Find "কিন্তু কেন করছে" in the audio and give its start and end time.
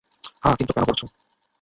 0.57-1.05